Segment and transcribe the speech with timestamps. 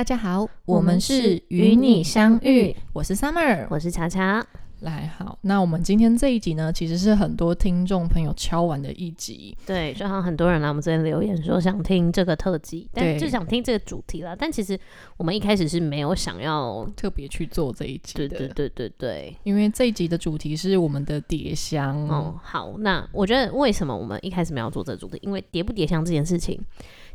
[0.00, 4.42] 大家好，我们是与你相遇，我是 Summer，我是茶茶。
[4.78, 9.54] 来好，那我们今天这一集呢，其实是很多听众朋友敲完的一集。
[9.66, 14.34] 对，就好像很多人来我们这边留言说想听这个特辑，但就想听这个主题了。
[14.34, 14.80] 但其实
[15.18, 18.28] 我们一开始是没有想要特别去做这一集的。
[18.28, 21.94] 对对对对对，因为这一集的主题是我们的蝶香。
[22.08, 25.18] 哦，好，那我觉得为什么我们一开始没有做这个主题？
[25.20, 26.58] 因为蝶不蝶香这件事情，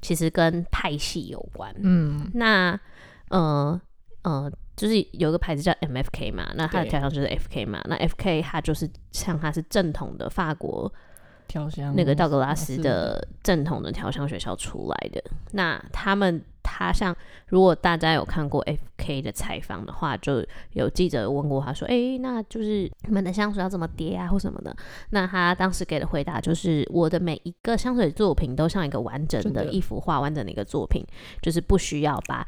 [0.06, 1.74] 其实跟派系有关。
[1.80, 2.80] 嗯，那
[3.30, 3.82] 呃
[4.24, 4.52] 呃。
[4.78, 10.93] 就是有一个牌子叫 M F K 嘛，那它的调香就是 F K 嘛，那 F K 它就是像它是正统的法国
[11.48, 15.24] 调香，那个道格拉斯的正统的调香学校出来的。
[15.54, 16.43] 那他们
[16.78, 17.15] 他像
[17.47, 24.75] 如果大家有看过 F K 的采访的话，就有记者问过他说：“哎，那就是你们的香水要怎么叠啊，或什么的？”
[25.11, 31.01] 那他当时给的回答就是：“我的每一个香水作品都像一个完整的一幅画，完整的一个作品，
[31.42, 32.45] 就是不需要把。”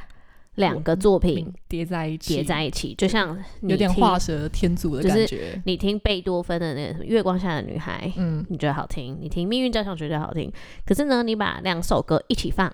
[0.58, 5.62] 两个作品叠在一起，叠在一起，就像有点画蛇添足的感觉。
[5.68, 10.52] 你听贝多芬的那个《月光下的女孩》，嗯，你觉得好听；你听《命运交响曲》觉得好听。
[10.84, 12.74] 可是呢，你把两首歌一起放，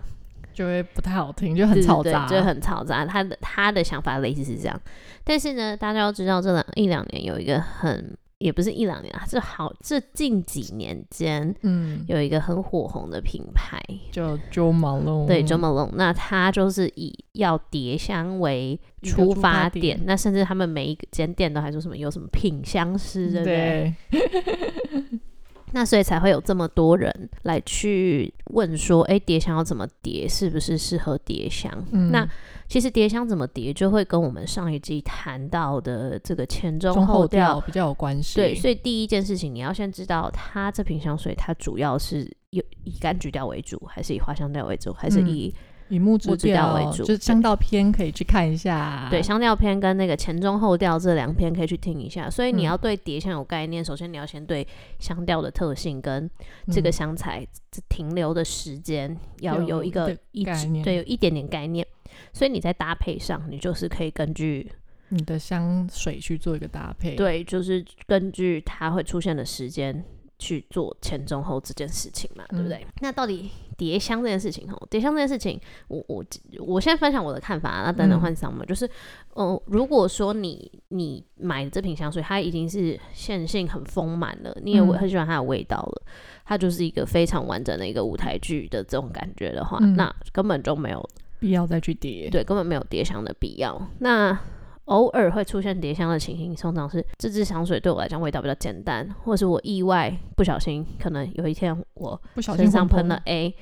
[0.53, 3.05] 就会不太好听，就很嘈杂，就很嘈杂。
[3.05, 4.81] 他的他的想法类似是这样，
[5.23, 8.15] 但是呢，大家要知道，这两一两年有一个很。
[8.39, 13.81] 也不是一两年啊，这好这近几年间，嗯，有一个很火红的品牌
[14.11, 23.93] 叫 Jo Malone，对 Jo Malone，那它就是以要叠香为出发点，那甚至他们每一间店都还说什么有什么品香师，对不对？
[25.73, 31.71] 那所以才会有这么多人来去问说，哎，蝶香要怎么叠，是不是适合叠香？
[32.11, 32.27] 那
[32.69, 38.35] 其实蝶香怎么叠，就会跟我们上一季谈到的这个前中后调比较有关系。
[38.35, 45.53] 对，所以第一件事情你要先知道，它这瓶香水它主要是有以柑橘调为主，还是以花香调为主，还是以。
[45.93, 49.07] 以木质调为主，就是香调篇可以去看一下。
[49.11, 52.27] 对，香调篇跟那个前中后调这两篇可以去听一下。
[52.27, 54.67] 所以你要对碟香有概念，首先你要先对
[54.97, 56.27] 香调的特性跟
[56.71, 57.45] 这个香材
[57.87, 60.43] 停留的时间要有一个一
[60.83, 61.85] 对有一点点概念。
[62.31, 64.71] 所以你在搭配上，你就是可以根据
[65.09, 67.15] 你的香水去做一个搭配。
[67.15, 70.03] 对，就是根据它会出现的时间。
[70.39, 72.85] 去做前中后这件事情嘛，对不对？
[73.01, 76.23] 那到底叠香这件事情，吼，叠香这件事情，我我
[76.59, 78.65] 我现在分享我的看法，那等等换上嘛。
[78.65, 78.89] 就是，
[79.33, 86.01] 哦，如果说你你买这瓶香水，它已经是线性很丰满了，你也很喜欢它的味道了，
[86.45, 93.81] 它就是一个非常完整的一个舞台剧的这种感觉的话，那根本就没有必要再去叠，对，根本没有叠香的必要。
[93.99, 94.37] 那
[94.85, 103.55] 偶尔会出现叠香的情形，通常是这支香水对我来讲味道比较简单，或是我意外不小心，可能有一天我身上喷了 A，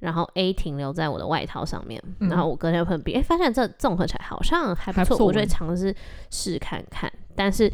[0.00, 5.94] 然后 A 停留在我的外套上面，然后我隔天喷 B，哎，发现这综合起来好像还不错，我就会尝试
[6.30, 7.72] 试看看，但是。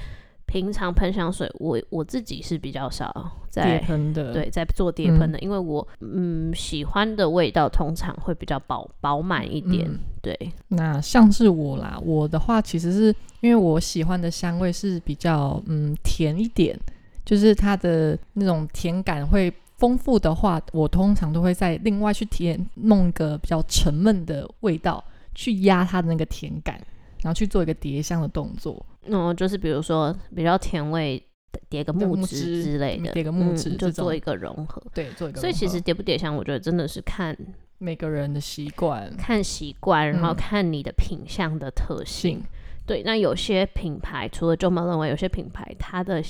[0.50, 9.88] 平常喷香水，我我自己是比较少在喷的，对，在做叠喷的，因为我嗯喜欢的味道通常会比较饱饱满一点，
[10.21, 10.37] 对。
[10.66, 16.77] 那像是我啦，我的话其实是因为我喜欢的香味是比较嗯甜一点，
[17.25, 26.75] 就是它的那种甜感会丰富的话，我通常都会在另外去填弄一个比较沉闷的味道去压它的那个甜感，
[27.22, 28.84] 然后去做一个叠香的动作。
[29.06, 31.22] 嗯，就是比如说比较甜味，
[31.69, 34.83] 叠个木质之类的，叠个木质，就做一个融合。
[34.94, 35.41] 对，做一个。
[35.41, 37.37] 所以其实叠不叠香，我觉得真的是看
[37.78, 42.43] 每个人的习惯，看习惯，然后看你的品相的特性。
[42.87, 46.22] 对，那有些品牌除了 Jo Malone 外，有些品牌它的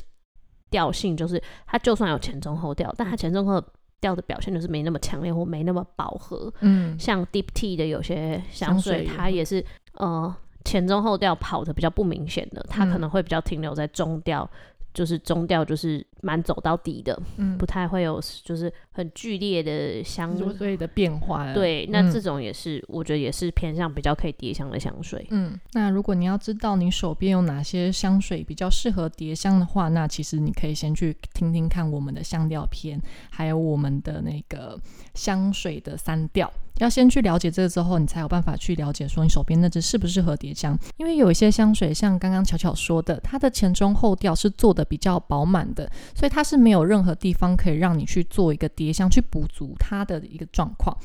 [0.70, 3.62] 调性就是它就算有前中后调，但它前中后
[4.00, 6.52] 调的表现就是没那么强烈或没那么饱和。
[6.60, 9.64] 嗯，像 Deep Tea 的有些香水，它也是
[9.94, 10.34] 呃。
[10.64, 14.48] 前中后调跑的比较不明显的，它可能会比较停留在中调，
[14.92, 21.54] 就是中调就是蛮走到底的，嗯，不太会有就是很剧烈的香水的变化。
[21.54, 25.26] 对，那这种也是我觉得也是偏向比较可以叠香的香水。
[25.30, 34.78] 嗯，那如果你要知道你手边有哪些香水比较适合叠香的话，那其实你可以先去听听看我们的香调篇，还有我们的那个
[35.14, 36.52] 香水的三调。
[36.80, 40.78] 要先去了解这个之后，你才有办法去了解说你手边那支适不适合叠香。
[40.96, 50.96] 因为有一些香水，像刚刚巧巧说的，它的前中后调是做的比较饱满的，所以它是没有任何地方可以让你去做一个叠香去补足它的一个状况。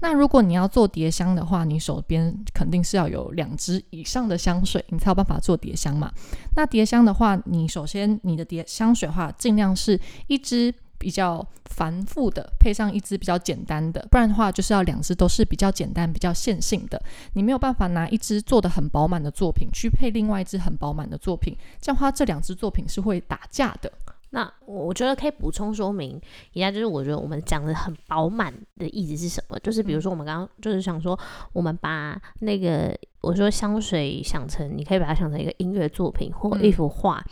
[0.00, 6.12] 那如果你要做叠香的话，你手边肯定是要有两支以上的香水，你才有办法做叠香嘛。
[6.56, 10.74] 那叠香的话，你首先你的叠香水的话，尽量是一支。
[11.04, 16.98] 比较繁复的，配上一支比较简单的，不然的话就是要两只都是比较简单、比较线性的。
[17.34, 23.92] 你没有办法拿一支做的很饱满的作品去配另外一支很饱满的作品，这样的话这两支作品是会打架的。
[24.30, 26.18] 那我觉得可以补充说明
[26.54, 29.58] 一下，就是我觉得我们讲的很饱满的意思是什么？
[29.58, 31.18] 就是比如说我们刚刚就是想说，
[31.52, 37.24] 我们把那个我说香水想成，你可以把它想成一个音乐作品或一幅画。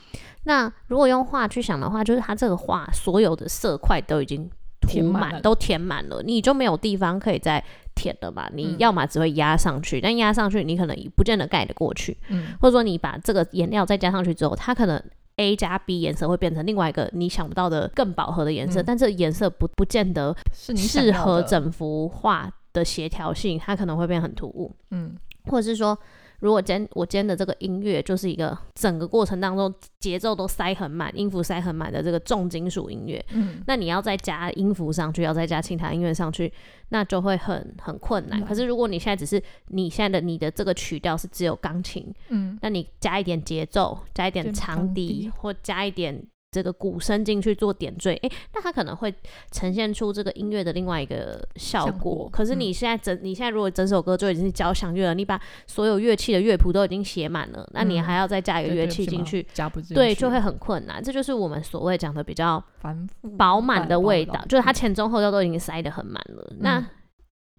[0.44, 4.50] 那如果用画去想的话，就是它这个画所有的色块都已经
[4.80, 7.62] 涂满，都填满了，你就没有地方可以再
[7.94, 8.48] 填了嘛？
[8.52, 15.02] 你要么只会压上去，但压上去你可能不见得盖得过去，嗯，或者说你把这个颜料再加上去之后，它可能。
[15.36, 24.70] A 加 B 颜色会变成另外一个你想不到的更饱和的颜色，但这颜色不不见得适合整幅画的协调性，它可能会变很突兀。
[24.90, 25.98] 嗯，或者是说。
[26.42, 36.52] 如果今我今天的这个音乐就是一个整个过程当中节奏都塞很满，音符塞很满的这个重金属音乐，嗯，那你要再加音符上去，要再加其他音乐上去，
[36.88, 38.44] 那就会很很困难。
[38.44, 46.26] 可是如果你现在只是你现在的你的这个曲调是只有钢琴，嗯，那你加一点节奏，加一点长笛，或加一点。
[46.52, 49.12] 这个鼓声进去做点缀，诶，那它可能会
[49.50, 52.28] 呈现出这个音乐的另外一个效果。
[52.30, 61.02] 可是你现在整，你现在如果整首歌就已经是交响乐了，你把所有乐器的乐谱都已经写满了，那你还要再加一个乐器进去，加不进，对，就会很困难。
[61.02, 63.08] 这就是我们所谓讲的比较繁
[63.38, 66.52] 饱满的味道，就是它前中后调都已经塞得很满了。
[66.58, 66.86] 那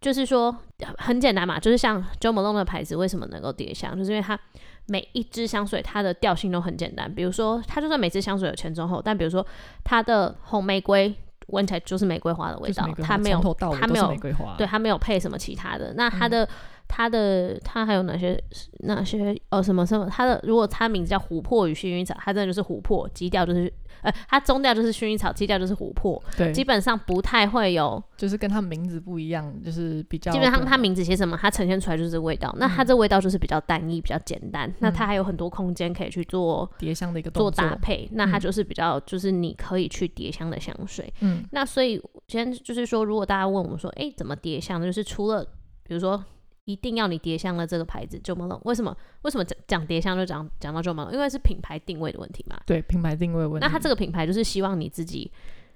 [0.02, 0.56] 就是说
[1.00, 4.40] 很简单嘛，就是像 Jo Malone 的牌子为什么能够叠香，就是因为它。
[4.86, 7.14] 每一支香水，它的调性都很简单。
[7.14, 9.46] 比如说，它就算每支香水有前中后，但比如说
[9.84, 11.14] 它的红玫瑰
[11.48, 15.94] 闻起来就是玫瑰花的味道，它没有，它没有玫瑰花，对，它没有配什么其他的。
[15.96, 16.48] 那它的。
[16.96, 18.40] 它的它还有哪些
[18.82, 20.08] 哪些呃什么什么？
[20.12, 23.72] 它的如果它名字叫琥珀与薰衣草，它真的就是琥珀，基调就是
[24.04, 26.22] 呃，它中调就是薰衣草，基调就是琥珀。
[26.38, 30.32] 对，基本上不太会有，就是跟它名字不一样，就是比较。
[30.32, 32.56] 基本上它名字写什么，它呈现出来就是味道。
[32.60, 34.72] 那它这味道就是比较单一，比较简单。
[34.78, 38.08] 那它还有很多空间可以去做叠香的一个做搭配。
[38.12, 41.12] 那它就是比较就是你可以去叠香的香水。
[41.22, 41.44] 嗯。
[41.50, 41.98] 那所以
[42.28, 44.80] 今天就是说，如果大家问我说，哎，怎么叠香？
[44.80, 45.44] 就是除了
[45.84, 46.24] 比如说。
[46.66, 48.96] 一定要你叠香的这个牌子就毛龙，为什么？
[49.24, 51.14] 为什么讲讲叠香就讲讲到就毛龙？
[51.14, 52.60] 因为是品牌定位的问题嘛。
[52.66, 53.66] 对，品牌定位问题。
[53.66, 55.30] 那它这个品牌就是希望你自己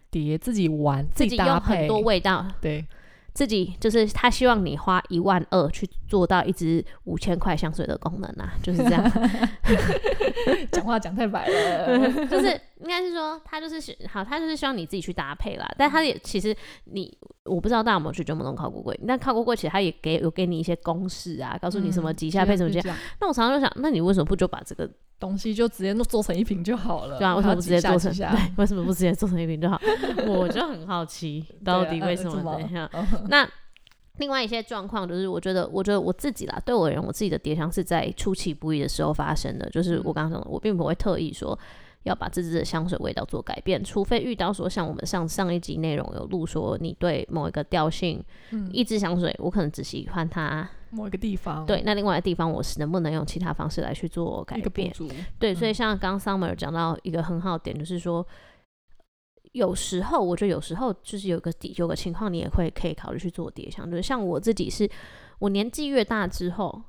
[0.09, 2.45] 叠、自己玩、自己用很多味道。
[2.61, 2.85] 对。
[3.37, 9.11] 自己就是他希望你花一万二去做到一支五千块香水的功能啊， 就是这样。
[10.73, 15.71] 讲话讲太白了， 就是应该是说他就是好，他就是希望你自己去搭配啦。
[15.77, 16.55] 但他也其实
[16.85, 22.97] 你我不知道大家有没有去专门弄考过柜，但考过柜其实他也给有给你一些公式啊，告诉你什么几下配什么这样。
[23.21, 24.89] 那我常常就想，那你为什么不就把这个？
[25.19, 28.13] 东西就直接做做成一瓶就好了，对啊，为什么不直接做成？
[28.13, 29.79] 对，为什么不直接做成一瓶就好？
[30.27, 32.59] 我就很好奇， 到底为什么？
[33.29, 33.47] 那
[34.17, 39.69] 另外一些状况，就是我觉得，我觉得我自己啦，对我而言，我自己的叠香是在出其不意的时候发生的。
[39.69, 41.57] 就是我刚刚讲的，我并不会特意说
[42.07, 48.23] 要把自己的香水味道做改变，除非遇到说像我们上上一集内容有录说，你对某一个调性，
[48.71, 50.67] 一支香水，我可能只喜欢它。
[50.89, 54.91] 某一个地方，对，那另外的地方，我是能不能用其他方式来去做改变？
[55.37, 58.25] 对，所以像刚 Summer 讲到一个很好的点，就是说，
[59.51, 64.89] 有时候我觉得有时候就是有个底，有个情况，你也会可以考虑去做叠香，就是像我自己是。
[65.39, 66.81] 我年纪越大之后，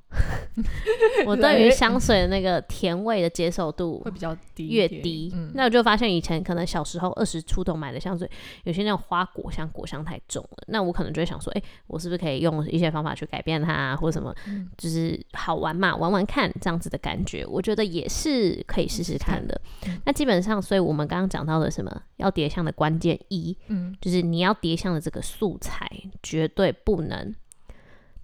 [1.26, 5.32] 我对于香水的那个甜味的接受度会比较低，越低。
[5.54, 8.30] 那我就发现以前可能小时候二十出头买的香水，
[8.64, 10.64] 有些那种花果香果香太重了。
[10.68, 14.34] 那我可能就会想说，哎，我是不是可以用一些方法去改变它，或者什么，
[14.76, 19.60] 就是好玩嘛，玩玩看这样子的感觉，我觉得也是可以试试看的。
[20.04, 25.90] 那基本上，所以我们刚刚讲到的什么要叠香的关键一，嗯，就是你要叠香的这个素材
[26.22, 27.34] 绝对不能。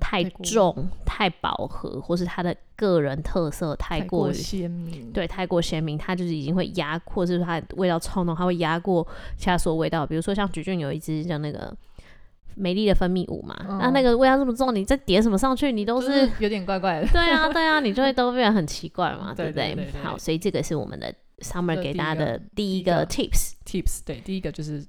[0.07, 9.07] 太重、太饱和，或是它的个人特色太过鲜明，对，太过鲜明，它就是已经会压，或者是它的味道超浓，它会压过
[9.39, 10.07] 其他所有味道。
[10.07, 11.75] 比如说像橘郡有一支叫那个
[12.55, 17.09] 美丽的分泌物嘛，那那个味道这么重，你再叠什么上去，你都是有点怪怪的。
[17.09, 19.75] 对啊，对啊，你就会 都变得很奇怪嘛，对不对？
[20.03, 24.85] 好，所以这个是我们的 Summer 给大家的第一个 Tips，Tips，对，第一个就是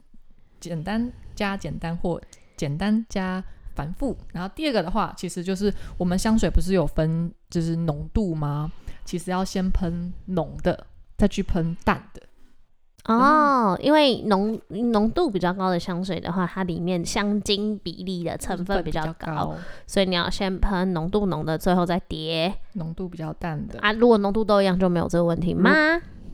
[0.60, 2.22] 简单加简单或
[2.58, 3.42] 简单加。
[3.76, 8.72] 繁复，然后第二个的话，其实就是我们香水不是有分就是浓度吗？
[9.04, 12.22] 其实要先喷浓的，再去喷淡的。
[13.08, 19.56] 哦，因为浓浓度比较高的香水的话，它里面香精比例的成分比较高，
[19.86, 23.78] 所以你要先喷浓度浓的，最后再叠浓度比较淡的。
[23.80, 25.70] 啊，如果浓度都一样，就没有这个问题吗？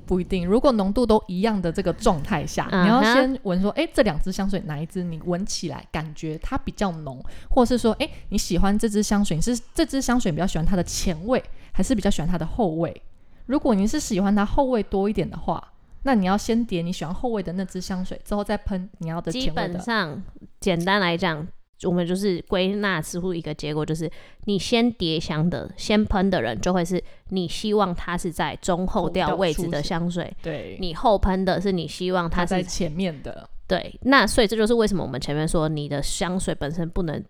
[0.05, 0.45] 不一定。
[0.45, 13.01] 如果浓度都一样的这个状态下，嗯你要先闻说，哎、这两支香水哪一支你闻起来感觉它比较浓，或是说，哎、你喜欢这支香水，你是这支香水比较喜欢它的前味，还是比较喜欢它的后味？
[13.45, 15.61] 如果你是喜欢它后味多一点的话，
[16.03, 19.73] 那你要先点你喜欢后味的那支香水，之后再喷你要的基前味的。
[19.73, 20.23] 本上
[20.59, 21.47] 简单来讲，
[21.83, 24.09] 我们就是归纳似乎一个结果，就是
[24.45, 30.31] 你先叠香的、先喷的人，就会是你希望它是在中后调位置的香水。
[30.41, 37.23] 对，你后喷的是你希望它在前面的，对，那所以这就是为什么我们前面说你的香水本身不能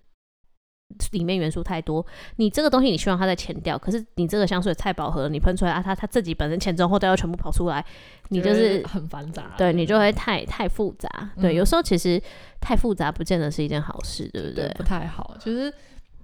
[1.11, 2.05] 里面元素太多，
[2.37, 7.85] 你这个东西你希望它在前调，可是你这个香水太饱和了，你喷出来啊，它它自己本身前中后调要全部跑出来，
[8.29, 11.09] 你就是很繁杂，对你就会太太复杂。
[11.39, 12.21] 对，嗯有时候其实
[12.59, 14.69] 太复杂不见得是一件好事，对不对？
[14.75, 15.35] 不太好。
[15.39, 15.73] 就是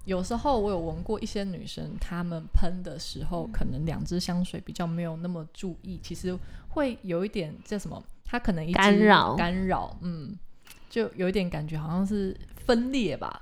[0.05, 6.37] 有时候我有闻过一些女生，她们喷的时候，可能两支香水比较没有那么注意，其实
[6.69, 8.01] 会有一点叫什么？
[8.23, 10.37] 她可能干扰干扰，嗯，
[10.89, 13.41] 就有一点感觉好像是分裂吧。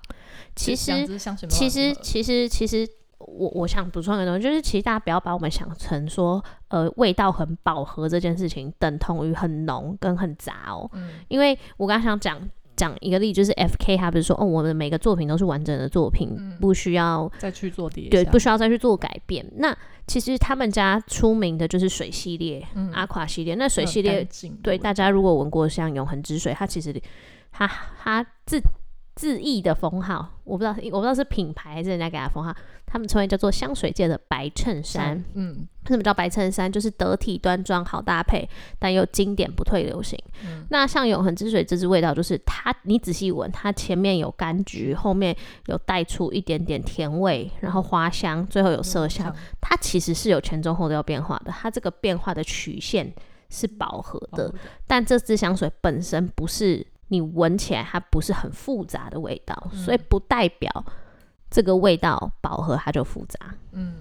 [0.56, 1.08] 其实
[1.48, 2.88] 其实其实其实。
[3.18, 10.88] 我我想补充一个东西，就是其实大家不要把我们想成说，呃，味道很饱和这件事情等同于很浓跟很杂哦。
[10.94, 19.50] 嗯因为我刚刚想讲讲一个例，就是 F K 他不是说，哦，我们每个作品都是完整的作品，嗯不需要再去做叠对，不需要再去做改变。
[19.56, 23.56] 那其实他们家出名的就是水系列、嗯阿垮系列。
[23.56, 24.28] 那水系列
[24.62, 26.94] 对大家如果闻过像永恒之水，它其实
[27.52, 27.66] 它
[27.98, 28.62] 它自
[29.16, 32.54] 自意的封号，我不知道我不知道是品牌还是人家给它封号，
[32.86, 35.24] 他们称为叫做香水界的白衬衫。
[35.34, 36.70] 嗯为什么叫白衬衫？
[36.70, 40.20] 就是得体端庄、好搭配，但又经典不退流行。
[40.44, 45.36] 嗯那像永恒之水这支味道，就是它，你仔细闻，它前面有柑橘，后面
[45.68, 49.34] 有带出一点点甜味，然后花香，最后有麝香。
[49.62, 53.14] 它其实是有前中后调变化的，它这个变化的曲线
[53.50, 54.54] 是饱和的，
[54.88, 60.86] 但这支香水本身不是你闻起来它不是很复杂的味道，所以不代表
[61.50, 63.40] 这个味道饱和它就复杂。
[63.72, 63.96] 嗯，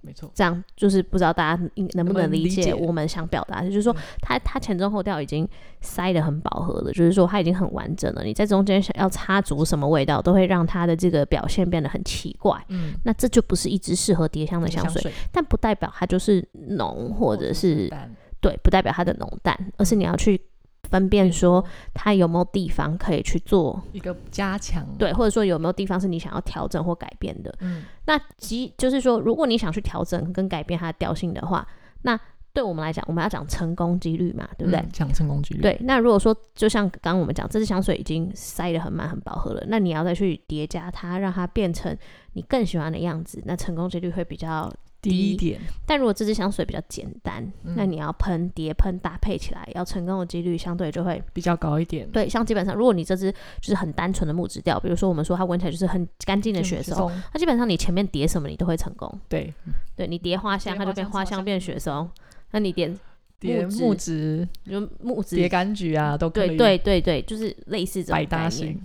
[0.00, 5.46] 没错，这样就是不知道大家应能不能理理解解我们想表达的，就是说嗯它它前中后调已经
[5.80, 12.58] 塞得很饱和了，就是说它已经很完整了，你在中间想要插足什么味道，都会让它的这个表现变得很奇怪。
[12.68, 17.92] 嗯，那这就不是一支适合叠香的香水，水但不代表它就是浓或者是
[18.40, 20.40] 对，不代表它的浓淡，而是你要去
[20.90, 27.54] 分辨说它有没有地方可以去做一个加强，对，或者说有没有地方是你想要调整或改变的。
[27.60, 31.66] 嗯那即就是说，如果你想去调整跟改变它的调性的话，
[32.02, 32.18] 那
[32.52, 34.80] 对我们来讲，我们要讲成功几率嘛，对不对？
[34.80, 41.94] 嗯讲成功几率，对，那如果说就像刚刚我们讲，这支香水已经塞得很满、很饱和了，那你要再去叠加它，让它变成
[42.32, 44.72] 你更喜欢的样子，那成功几率会比较
[45.10, 52.28] 低一点，但如果这支香水比较简单，那嗯你要喷、叠喷搭配起来，要成功的几率相对就会比较高一点，对。
[52.28, 59.20] 像基本上，如果你这支就是很单纯的木质调，比如说我们说它闻起来就是很干净的雪松，松，那基本上你前面叠什么你都会成功。
[59.28, 59.52] 对，
[59.94, 62.08] 对你叠花香，它就变花香变雪松。
[62.50, 62.94] 那你叠
[63.38, 68.80] 叠木木质、就木质叠柑橘啊，都可以，对对对对，就是类似这种百搭型。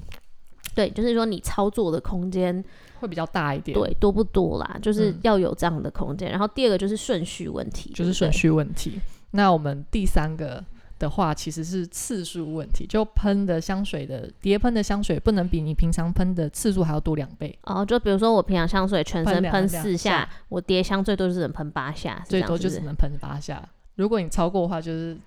[0.74, 2.64] 对，就是说你操作的空间
[3.02, 6.30] 会比较大一点，，对多不多啦，就是嗯要有这样的空间。
[6.30, 7.92] 然后第二个就是顺序问题。
[7.94, 9.00] 就是顺序问题。
[9.32, 10.64] 那我们第三个
[11.00, 23.68] 的话，其实是次数问题，就喷的香水的叠喷的香水不能比你平常喷的次数还要多两倍，哦，就比如说我平常香水全身喷四下下，我叠香最多就是能喷八下，最多就只能喷八下。
[23.96, 25.18] 如果你超过的话，就是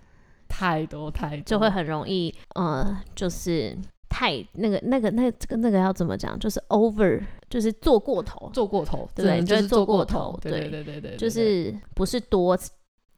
[0.49, 3.77] 太多太多，就会很容易呃，就是
[4.09, 7.21] 太那个那个那个这个那个要怎么讲，就是 over，
[7.55, 11.17] 就是做过头，做过头，对就是做过过头对对对，对。
[11.17, 12.59] 就是不是多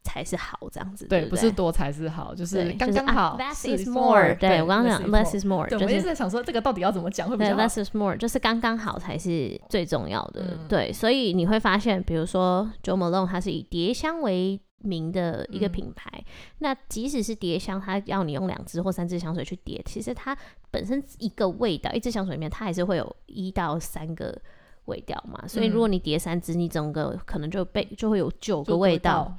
[0.06, 3.36] 才是好这样子，对，不不是多才是好，就是对，刚刚好。
[3.38, 4.34] ，less is more。
[4.36, 7.62] 对对我刚刚讲 less is more，对，我一直就是在想说这个到底要怎么讲会比对较好。
[7.62, 10.42] less is more，就是刚刚好才是最重要的。
[10.42, 16.08] 嗯对，所以你会发现，比如说 Jo Malone，它是以蝶香为名的一个嗯品牌。
[16.58, 20.36] 那即使是蝶香，它要你用两支或三支香水去叠，其实它
[20.70, 24.36] 本身一个味道，一支香水里面它还是会有一到三个
[24.84, 25.42] 味道嘛。
[25.48, 29.38] 所以如果你叠三支，你整个可能就被就会有九个味道到。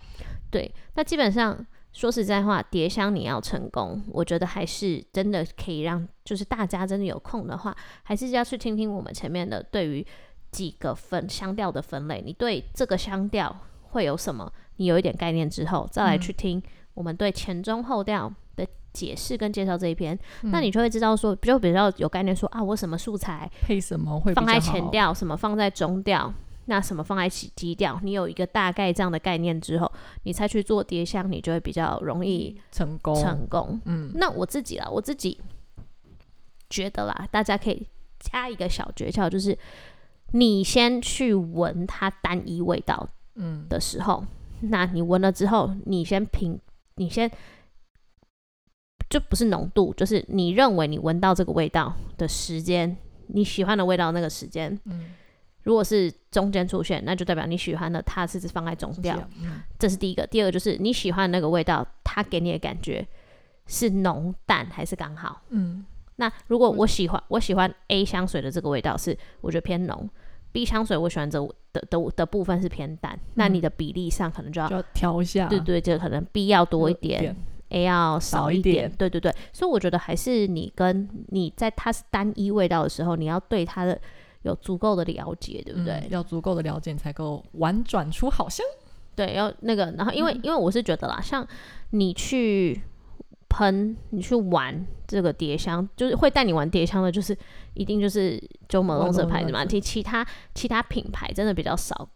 [0.50, 10.06] 对，那基本上说实在话，叠香你要成功，我觉得还是真的可以让，就是大家真的有空的话，还是要去听听我们前面的对于
[10.52, 13.56] 几个分香调的分类，你对这个香调
[13.90, 16.20] 会有什么，你有一点概念之后，再来嗯。
[16.22, 16.62] 去听
[16.94, 26.34] 我们对前中后调的解释跟介绍这一篇，那嗯你就会知道说，就比较有概念说啊，我什么素材配什么会放在前调，什么放在中调，
[26.68, 29.92] 那什么放在一起基调，你有一个大概这样的概念之后，
[30.24, 33.16] 你才去做叠箱，你就会比较容易成功。
[33.22, 35.40] 成功，嗯，那我自己啦，我自己
[36.70, 37.88] 觉得啦，大家可以
[38.20, 39.58] 加一个小诀窍，就是
[40.32, 43.66] 你先去闻它单一味道，嗯。
[43.70, 44.26] 的时候，
[44.62, 46.60] 那你闻了之后，你先品，
[46.96, 47.32] 你先
[49.10, 52.98] 就不是浓度，就是你认为你闻到这个味道的时间，
[53.28, 55.14] 你喜欢的味道那个时间，嗯，
[55.68, 59.62] 如果是中间出现，那就代表你喜欢的它是放在中调，嗯。
[59.78, 60.26] 这是第一个。
[60.28, 63.06] 第二个就是你喜欢的那个味道，它给你的感觉
[63.66, 65.42] 是浓淡还是刚好？
[65.50, 65.86] 嗯。
[66.16, 70.10] 那如果我喜欢我喜欢 A 香水的这个味道是我觉得偏浓
[70.54, 71.38] ，B 香水我喜欢这
[71.74, 77.36] 的的的部分是偏淡，那你的比例上可能就要调一下，对对，就可能 B 要多一有点
[77.70, 78.90] ，A 要少少一点。
[78.98, 79.36] 对对对。
[79.52, 84.00] 所以我觉得还是你跟你在它是单一味道的时候，你要对它的
[84.48, 85.94] 有足够的了解，对不对？
[85.94, 88.66] 嗯要足够的了解，你才够玩转出好香。
[89.16, 91.46] 对，要那个，然后因为、嗯因为我是觉得啦，像
[91.90, 92.80] 你去
[93.50, 97.36] 喷，你去玩这个蝶香，就是会带你玩蝶香的，就是
[97.74, 99.66] 一定就是周某龙这牌子嘛。
[99.66, 102.08] 其其他其他品牌真的比较少，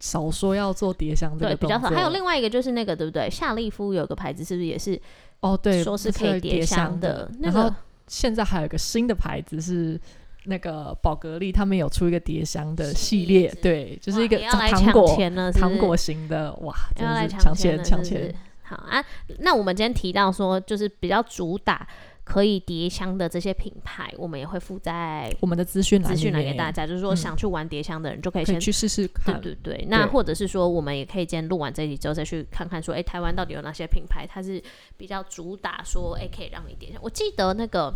[0.00, 1.88] 少说要做叠香这对，个比较少。
[1.90, 3.30] 还有另外一个就是那个对不对？
[3.30, 5.00] 夏利夫有个牌子是不是也是
[5.40, 7.30] 哦，对，说是可以叠叠香的的？
[7.38, 7.76] 那然后个
[8.08, 10.00] 现在还有一个新的牌子是
[10.44, 15.16] 那个宝格丽，他们有出一个叠香的系列，对，就是一个糖果
[15.52, 18.34] 糖果型的，哇，真的是抢钱钱抢钱。
[18.62, 19.02] 好啊，
[19.38, 21.88] 那我们今天提到说，就是比较主打
[22.22, 28.60] 可以叠香的这些品牌，我们也会附在我们的资讯栏资讯来给大家，就是说嗯想去玩叠香的人就可以先。
[28.60, 29.40] 去试试对看。
[29.40, 34.62] 对对，那或者是说，我们也可以今天录完这一集之后，再去看看说，哎，台湾到底有哪些品牌，它是
[34.98, 37.00] 比较主打说，哎，可以让你叠香。
[37.02, 37.90] 我记得那个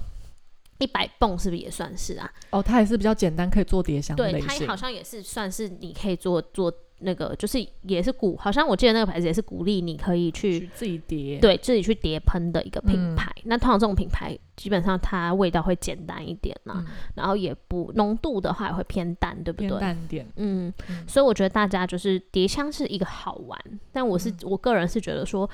[0.82, 2.30] 一百泵是不是也算是啊？
[2.50, 4.76] 哦，它也是比较简单，可以做叠香对，它好。
[4.76, 13.32] 像也是算是你可以做做那个，就是也是鼓，好像我记得那个牌子也是鼓励你可以去去自己叠，对自己去叠喷的一个品嗯牌。
[13.44, 19.78] 那通常这种品牌基本上它味道会简单一点啦，嗯，然后也不浓度的话也会偏淡，对不对？
[19.78, 20.26] 淡点。
[20.36, 23.56] 嗯，嗯所以我觉得大家就是叠香是一个好玩，
[23.92, 25.48] 但我是、嗯我个人是觉得说，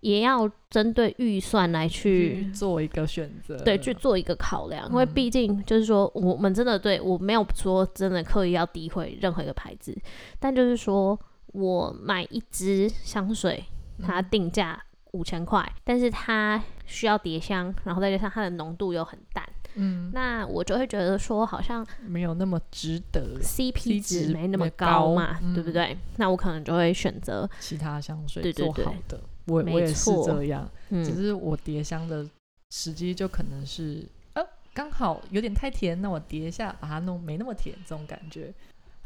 [0.00, 5.12] 也要针对预算来去去做一个选择，对，去做一个考量，因为嗯。
[5.14, 9.96] 毕竟就是说，我们真的对我没有说真的刻意要诋毁任何一个牌子，
[10.38, 13.64] 但就是说我买一支香水，
[14.02, 14.28] 它嗯。
[14.30, 14.82] 定价
[15.12, 25.72] 五千块，但是它需要叠香，然后再加上它的浓度又很淡，嗯，那我就会觉得说，好像没有那么值得 CP 值值没那么没高高嘛，对不嗯。
[25.72, 25.98] 对？
[26.16, 29.20] 那我可能就会选择，其他香水做好的。
[29.50, 32.24] 我我也是这样，只嗯，是我叠香的
[32.70, 38.52] 时机就可能是，呃，刚好有点太甜，那我叠一下，把它弄没那么甜，这种感觉。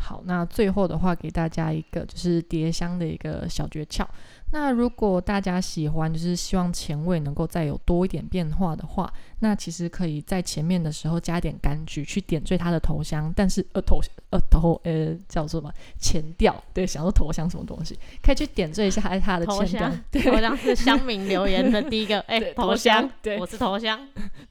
[0.04, 4.06] 好，那最后的话给大家一个就是叠香的一个小诀窍。
[4.52, 16.62] 那如果大家喜欢，就是希望前味能够再有多一点变化的话，那其实可以在前面的时候加点柑橘去点缀它的头香，但是呃头呃头呃叫做什么前调？
[16.74, 23.98] 对，想说头香什么东西，可以去点缀一下它它的头前调香，， 对，头香是乡民留言的第一个， 哎、头香，对我是头香，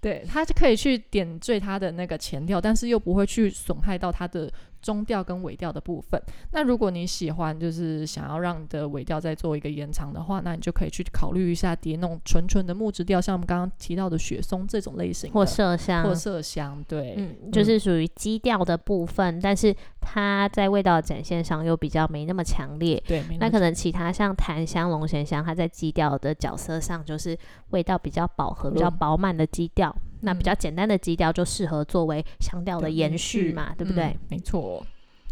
[0.02, 4.52] 对，它就可以去点缀它的那个前调，但是又不会去损害到它的
[4.84, 6.22] 中调跟尾调的部分。
[6.52, 23.02] 那如果你喜欢，就是想要让你的尾调再做一个延长的话，那你就可以去考虑一下叠那种纯纯的木质调，像我们刚刚提到的雪松这种类型，或麝香，或麝香，对，嗯，就是属于基调的部分，但是它在味道的展现上又比较没那么强烈。
[23.08, 27.38] 对，那可能其他像檀香、龙涎香，它在基调的角色上就是
[27.70, 29.96] 味道比较饱和、比较嗯饱满的基调。
[30.22, 34.06] 那比嗯较简单的基调就适合作为香调的延续嘛，对不对？
[34.06, 34.86] 嗯没错。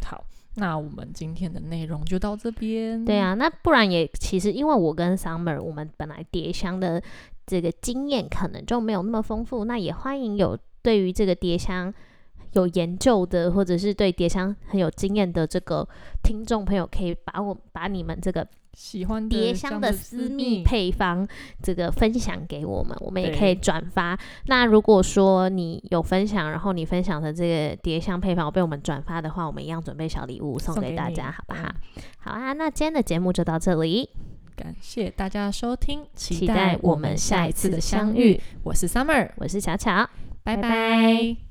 [0.04, 0.24] 好，
[0.56, 3.06] 那我们今天的内容就到这边。
[3.06, 7.02] 对啊，那不然也其实因为我跟 Summer 我们本来叠香的
[7.46, 11.94] 这个经验可能就没有那么丰富，那也欢迎有对于这个叠香
[12.54, 15.88] 有研究的，或者是对叠香很有经验的这个
[16.24, 21.28] 听众朋友，可以把我把你们这个喜欢叠这样的香的私密配方
[21.62, 24.18] 这个分享给我们，我们也可以转发。
[24.48, 31.64] 那如果说你有分享，然后你分享的这个叠香配方被我们转发的话，我们一样准备小礼物送送给大家，好不好？
[31.64, 34.10] 嗯好啊，那今天的节目就到这里。
[34.56, 38.42] 感谢大家收听，期期待我们下一次的相遇相遇。
[38.64, 40.08] 我是 Summer，我是巧巧，
[40.44, 41.51] 拜拜拜拜